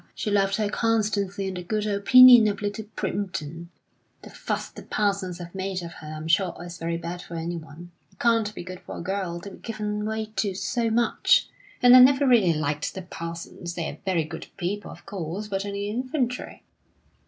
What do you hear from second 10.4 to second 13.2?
so much; and I never really liked the